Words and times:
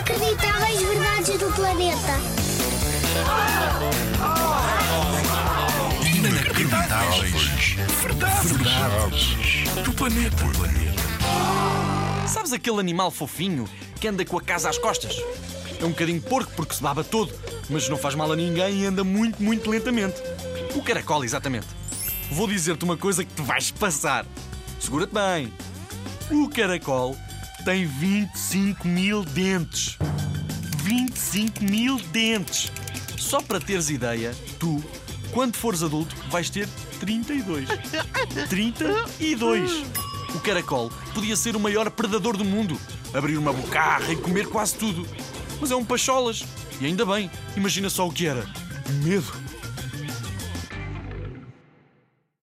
Inacreditáveis 0.00 0.80
verdades 0.80 1.38
do 1.38 1.52
planeta. 1.52 2.18
Inacreditáveis. 6.16 7.76
Verdades. 8.00 8.50
Verdades. 8.50 9.84
Do 9.84 9.92
planeta. 9.92 10.44
Sabes 12.26 12.54
aquele 12.54 12.80
animal 12.80 13.10
fofinho 13.10 13.68
que 14.00 14.08
anda 14.08 14.24
com 14.24 14.38
a 14.38 14.40
casa 14.40 14.70
às 14.70 14.78
costas? 14.78 15.22
É 15.78 15.84
um 15.84 15.90
bocadinho 15.90 16.22
porco 16.22 16.50
porque 16.56 16.74
se 16.74 16.82
baba 16.82 17.04
todo, 17.04 17.30
mas 17.68 17.86
não 17.90 17.98
faz 17.98 18.14
mal 18.14 18.32
a 18.32 18.36
ninguém 18.36 18.80
e 18.80 18.86
anda 18.86 19.04
muito, 19.04 19.42
muito 19.42 19.68
lentamente. 19.68 20.16
O 20.74 20.82
caracol, 20.82 21.22
exatamente. 21.24 21.66
Vou 22.30 22.48
dizer-te 22.48 22.84
uma 22.84 22.96
coisa 22.96 23.22
que 23.22 23.34
te 23.34 23.42
vais 23.42 23.70
passar. 23.70 24.24
Segura-te 24.80 25.12
bem. 25.12 25.52
O 26.30 26.48
caracol 26.48 27.14
tem 27.64 27.86
25 27.86 28.86
mil 28.86 29.24
dentes. 29.24 29.98
25 30.82 31.62
mil 31.64 31.98
dentes. 32.12 32.72
Só 33.18 33.40
para 33.40 33.60
teres 33.60 33.90
ideia, 33.90 34.34
tu, 34.58 34.82
quando 35.32 35.56
fores 35.56 35.82
adulto, 35.82 36.14
vais 36.30 36.50
ter 36.50 36.68
32. 36.98 37.68
32. 38.48 39.84
O 40.34 40.40
caracol 40.40 40.90
podia 41.14 41.36
ser 41.36 41.54
o 41.56 41.60
maior 41.60 41.90
predador 41.90 42.36
do 42.36 42.44
mundo. 42.44 42.80
Abrir 43.12 43.36
uma 43.36 43.52
bocarra 43.52 44.12
e 44.12 44.16
comer 44.16 44.46
quase 44.46 44.76
tudo. 44.76 45.06
Mas 45.60 45.70
é 45.70 45.76
um 45.76 45.84
pacholas. 45.84 46.44
E 46.80 46.86
ainda 46.86 47.04
bem, 47.04 47.30
imagina 47.56 47.90
só 47.90 48.06
o 48.06 48.12
que 48.12 48.26
era. 48.26 48.46
Medo. 49.04 49.49